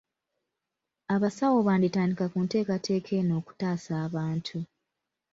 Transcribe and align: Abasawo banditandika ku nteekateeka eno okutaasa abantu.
Abasawo 1.15 1.57
banditandika 1.67 2.25
ku 2.33 2.37
nteekateeka 2.45 3.11
eno 3.19 3.33
okutaasa 3.41 3.91
abantu. 4.07 4.59